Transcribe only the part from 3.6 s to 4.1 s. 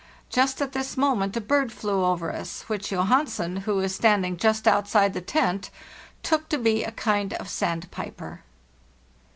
who is